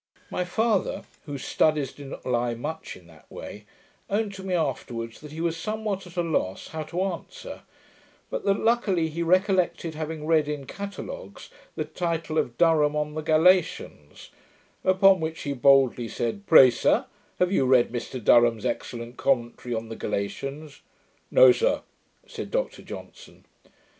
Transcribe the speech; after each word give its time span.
My 0.31 0.45
father, 0.45 1.03
whose 1.27 1.45
studies 1.45 1.93
did 1.93 2.07
not 2.07 2.25
lie 2.25 2.55
much 2.55 2.95
in 2.97 3.05
that 3.05 3.29
way, 3.29 3.65
owned 4.09 4.33
to 4.33 4.43
me 4.43 4.55
afterwards, 4.55 5.21
that 5.21 5.31
he 5.31 5.41
was 5.41 5.55
somewhat 5.55 6.07
at 6.07 6.17
a 6.17 6.23
loss 6.23 6.69
how 6.69 6.81
to 6.81 7.03
answer, 7.03 7.61
but 8.31 8.43
that 8.45 8.59
luckily 8.59 9.09
he 9.09 9.21
recollected 9.21 9.93
having 9.93 10.25
read 10.25 10.47
in 10.47 10.65
catalogues 10.65 11.51
the 11.75 11.85
title 11.85 12.39
of 12.39 12.57
Durham 12.57 12.95
On 12.95 13.13
the 13.13 13.21
Galatians; 13.21 14.31
upon 14.83 15.19
which 15.19 15.43
he 15.43 15.53
boldly 15.53 16.07
said, 16.07 16.47
'Pray, 16.47 16.71
sir, 16.71 17.05
have 17.37 17.51
you 17.51 17.67
read 17.67 17.91
Mr 17.91 18.19
Durham's 18.23 18.65
excellent 18.65 19.17
commentary 19.17 19.75
on 19.75 19.89
the 19.89 19.95
Galatians?' 19.95 20.81
'No, 21.29 21.51
sir,' 21.51 21.83
said 22.25 22.49
Dr 22.49 22.81
Johnson. 22.81 23.45